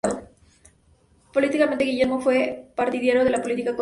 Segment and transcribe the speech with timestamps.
[1.31, 3.69] Políticamente, Guillermo era partidario de la política colonial.